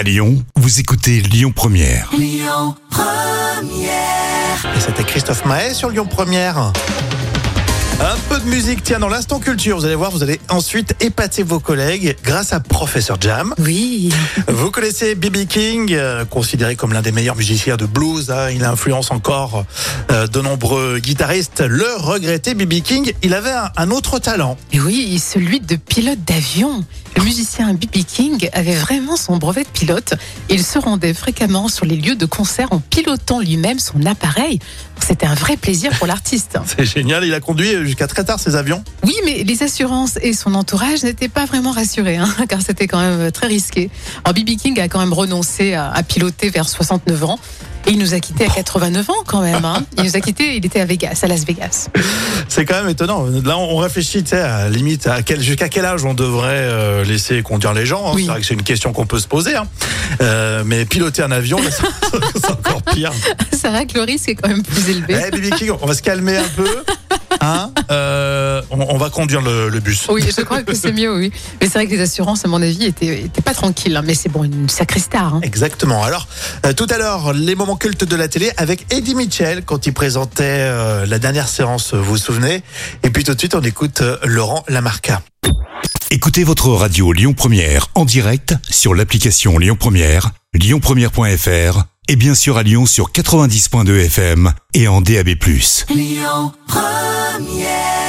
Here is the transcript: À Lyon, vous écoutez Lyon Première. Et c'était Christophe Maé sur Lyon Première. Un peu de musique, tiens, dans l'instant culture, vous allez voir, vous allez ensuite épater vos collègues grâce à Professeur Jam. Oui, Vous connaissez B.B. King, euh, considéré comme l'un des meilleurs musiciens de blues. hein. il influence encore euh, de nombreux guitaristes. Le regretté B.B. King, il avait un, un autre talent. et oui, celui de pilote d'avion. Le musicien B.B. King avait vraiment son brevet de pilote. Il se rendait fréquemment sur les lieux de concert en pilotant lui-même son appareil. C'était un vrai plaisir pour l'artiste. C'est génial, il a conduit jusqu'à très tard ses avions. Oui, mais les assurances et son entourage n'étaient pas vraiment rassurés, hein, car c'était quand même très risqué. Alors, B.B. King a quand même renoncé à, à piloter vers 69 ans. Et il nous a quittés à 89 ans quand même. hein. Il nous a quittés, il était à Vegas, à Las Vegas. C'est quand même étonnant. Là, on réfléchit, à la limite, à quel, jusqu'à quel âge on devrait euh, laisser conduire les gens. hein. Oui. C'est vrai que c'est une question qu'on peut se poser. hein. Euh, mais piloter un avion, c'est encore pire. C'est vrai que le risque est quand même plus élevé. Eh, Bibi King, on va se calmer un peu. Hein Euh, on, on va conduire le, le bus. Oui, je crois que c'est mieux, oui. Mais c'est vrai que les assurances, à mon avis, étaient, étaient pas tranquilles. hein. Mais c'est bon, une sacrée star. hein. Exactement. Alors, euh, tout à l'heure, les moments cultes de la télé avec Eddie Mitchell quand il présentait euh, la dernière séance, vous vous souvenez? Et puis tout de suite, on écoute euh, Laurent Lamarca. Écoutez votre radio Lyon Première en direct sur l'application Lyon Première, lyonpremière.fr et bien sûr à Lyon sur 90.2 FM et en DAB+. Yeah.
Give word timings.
À 0.00 0.02
Lyon, 0.02 0.42
vous 0.56 0.80
écoutez 0.80 1.20
Lyon 1.20 1.52
Première. 1.54 2.08
Et 4.74 4.80
c'était 4.80 5.04
Christophe 5.04 5.44
Maé 5.44 5.74
sur 5.74 5.90
Lyon 5.90 6.06
Première. 6.06 6.72
Un 8.02 8.16
peu 8.30 8.40
de 8.40 8.46
musique, 8.46 8.82
tiens, 8.82 8.98
dans 8.98 9.08
l'instant 9.10 9.38
culture, 9.40 9.76
vous 9.76 9.84
allez 9.84 9.94
voir, 9.94 10.10
vous 10.10 10.22
allez 10.22 10.40
ensuite 10.48 10.94
épater 11.00 11.42
vos 11.42 11.60
collègues 11.60 12.16
grâce 12.24 12.54
à 12.54 12.58
Professeur 12.60 13.18
Jam. 13.20 13.54
Oui, 13.58 14.08
Vous 14.48 14.70
connaissez 14.70 15.14
B.B. 15.14 15.46
King, 15.46 15.92
euh, 15.92 16.24
considéré 16.24 16.76
comme 16.76 16.94
l'un 16.94 17.02
des 17.02 17.12
meilleurs 17.12 17.36
musiciens 17.36 17.76
de 17.76 17.84
blues. 17.84 18.30
hein. 18.30 18.48
il 18.50 18.64
influence 18.64 19.10
encore 19.10 19.66
euh, 20.10 20.26
de 20.26 20.40
nombreux 20.40 20.98
guitaristes. 20.98 21.60
Le 21.66 21.84
regretté 21.98 22.54
B.B. 22.54 22.80
King, 22.82 23.12
il 23.22 23.34
avait 23.34 23.50
un, 23.52 23.70
un 23.76 23.90
autre 23.90 24.18
talent. 24.18 24.56
et 24.72 24.80
oui, 24.80 25.18
celui 25.18 25.60
de 25.60 25.76
pilote 25.76 26.24
d'avion. 26.26 26.82
Le 27.16 27.22
musicien 27.24 27.74
B.B. 27.74 27.98
King 28.06 28.48
avait 28.54 28.76
vraiment 28.76 29.16
son 29.16 29.36
brevet 29.36 29.64
de 29.64 29.68
pilote. 29.68 30.14
Il 30.48 30.64
se 30.64 30.78
rendait 30.78 31.12
fréquemment 31.12 31.68
sur 31.68 31.84
les 31.84 31.96
lieux 31.96 32.16
de 32.16 32.24
concert 32.24 32.68
en 32.72 32.78
pilotant 32.80 33.40
lui-même 33.40 33.78
son 33.78 34.06
appareil. 34.06 34.58
C'était 35.06 35.26
un 35.26 35.34
vrai 35.34 35.56
plaisir 35.56 35.90
pour 35.98 36.06
l'artiste. 36.06 36.58
C'est 36.66 36.84
génial, 36.84 37.24
il 37.24 37.34
a 37.34 37.40
conduit 37.40 37.74
jusqu'à 37.90 38.06
très 38.06 38.24
tard 38.24 38.38
ses 38.40 38.56
avions. 38.56 38.82
Oui, 39.04 39.14
mais 39.24 39.42
les 39.44 39.62
assurances 39.62 40.18
et 40.22 40.32
son 40.32 40.54
entourage 40.54 41.02
n'étaient 41.02 41.28
pas 41.28 41.44
vraiment 41.44 41.72
rassurés, 41.72 42.16
hein, 42.16 42.28
car 42.48 42.60
c'était 42.62 42.86
quand 42.86 43.00
même 43.00 43.30
très 43.32 43.46
risqué. 43.48 43.90
Alors, 44.24 44.34
B.B. 44.34 44.56
King 44.56 44.78
a 44.80 44.88
quand 44.88 45.00
même 45.00 45.12
renoncé 45.12 45.74
à, 45.74 45.90
à 45.90 46.02
piloter 46.02 46.50
vers 46.50 46.68
69 46.68 47.24
ans. 47.24 47.38
Et 47.86 47.92
il 47.92 47.98
nous 47.98 48.12
a 48.12 48.20
quittés 48.20 48.44
à 48.44 48.48
89 48.50 49.08
ans 49.08 49.14
quand 49.26 49.40
même. 49.40 49.64
hein. 49.64 49.82
Il 49.96 50.04
nous 50.04 50.14
a 50.14 50.20
quittés, 50.20 50.54
il 50.56 50.66
était 50.66 50.80
à 50.80 50.84
Vegas, 50.84 51.20
à 51.22 51.26
Las 51.28 51.46
Vegas. 51.46 51.88
C'est 52.48 52.66
quand 52.66 52.74
même 52.74 52.90
étonnant. 52.90 53.24
Là, 53.42 53.56
on 53.56 53.78
réfléchit, 53.78 54.22
à 54.32 54.64
la 54.64 54.68
limite, 54.68 55.06
à 55.06 55.22
quel, 55.22 55.40
jusqu'à 55.40 55.70
quel 55.70 55.86
âge 55.86 56.04
on 56.04 56.12
devrait 56.12 56.48
euh, 56.58 57.04
laisser 57.04 57.42
conduire 57.42 57.72
les 57.72 57.86
gens. 57.86 58.06
hein. 58.08 58.12
Oui. 58.14 58.24
C'est 58.24 58.30
vrai 58.32 58.40
que 58.42 58.46
c'est 58.46 58.52
une 58.54 58.62
question 58.64 58.92
qu'on 58.92 59.06
peut 59.06 59.18
se 59.18 59.26
poser. 59.26 59.56
hein. 59.56 59.66
Euh, 60.20 60.62
mais 60.66 60.84
piloter 60.84 61.22
un 61.22 61.30
avion, 61.30 61.58
c'est 62.34 62.50
encore 62.50 62.82
pire. 62.82 63.12
C'est 63.50 63.70
vrai 63.70 63.86
que 63.86 63.94
le 63.94 64.02
risque 64.04 64.28
est 64.28 64.34
quand 64.34 64.48
même 64.50 64.62
plus 64.62 64.90
élevé. 64.90 65.16
Eh, 65.26 65.30
Bibi 65.30 65.48
King, 65.56 65.70
on 65.80 65.86
va 65.86 65.94
se 65.94 66.02
calmer 66.02 66.36
un 66.36 66.48
peu. 66.54 66.68
Hein 67.40 67.70
Euh, 67.90 68.60
on, 68.70 68.80
on 68.80 68.98
va 68.98 69.10
conduire 69.10 69.40
le, 69.42 69.68
le 69.68 69.80
bus. 69.80 70.06
Oui, 70.10 70.22
je 70.36 70.42
crois 70.42 70.62
que 70.62 70.74
c'est 70.74 70.92
mieux, 70.92 71.14
oui. 71.16 71.32
Mais 71.60 71.66
c'est 71.66 71.74
vrai 71.74 71.86
que 71.86 71.92
les 71.92 72.00
assurances, 72.00 72.44
à 72.44 72.48
mon 72.48 72.60
avis, 72.62 72.84
étaient, 72.86 73.20
étaient 73.22 73.40
pas 73.42 73.54
tranquilles. 73.54 73.96
hein. 73.96 74.02
Mais 74.04 74.14
c'est 74.14 74.28
bon, 74.28 74.44
une 74.44 74.68
sacrée 74.68 75.00
star. 75.00 75.34
hein. 75.34 75.40
Exactement. 75.42 76.02
Alors, 76.04 76.26
euh, 76.66 76.72
tout 76.72 76.86
à 76.90 76.98
l'heure, 76.98 77.32
les 77.32 77.54
moments 77.54 77.76
cultes 77.76 78.04
de 78.04 78.16
la 78.16 78.28
télé 78.28 78.50
avec 78.56 78.86
Eddie 78.92 79.14
Mitchell 79.14 79.62
quand 79.64 79.86
il 79.86 79.92
présentait 79.92 80.44
euh, 80.44 81.06
la 81.06 81.18
dernière 81.18 81.48
séance, 81.48 81.94
vous 81.94 82.04
vous 82.04 82.16
souvenez? 82.18 82.62
Et 83.02 83.10
puis 83.10 83.24
tout 83.24 83.34
de 83.34 83.38
suite, 83.38 83.54
on 83.54 83.62
écoute 83.62 84.00
euh, 84.02 84.16
Laurent 84.24 84.64
Lamarca. 84.68 85.22
Écoutez 86.10 86.42
votre 86.44 86.68
radio 86.70 87.12
Lyon 87.12 87.32
Première 87.34 87.86
en 87.94 88.04
direct 88.04 88.54
sur 88.68 88.94
l'application 88.94 89.58
Lyon 89.58 89.76
Première, 89.78 90.30
lyonpremière.fr 90.54 91.84
et 92.08 92.16
bien 92.16 92.34
sûr 92.34 92.56
à 92.56 92.64
Lyon 92.64 92.84
sur 92.86 93.12
90.2 93.12 94.06
FM 94.06 94.52
et 94.74 94.88
en 94.88 95.00
DAB+. 95.00 95.28
Yeah. 97.38 97.99